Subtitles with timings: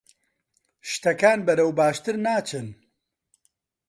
[0.89, 2.67] شتەکان بەرەو باشتر ناچن.